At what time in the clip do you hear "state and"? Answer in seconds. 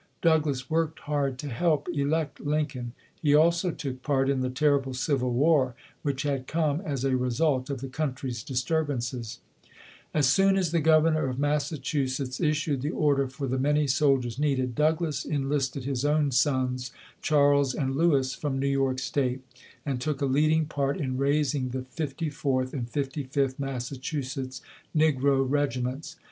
18.97-20.01